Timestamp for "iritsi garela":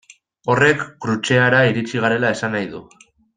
1.73-2.33